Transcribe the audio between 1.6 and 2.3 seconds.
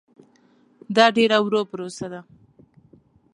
پروسه ده.